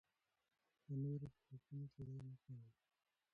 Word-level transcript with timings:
د 0.85 0.87
نورو 1.03 1.27
په 1.33 1.41
حقونو 1.49 1.85
تېری 1.93 2.17
مه 2.27 2.35
کوئ. 2.43 2.65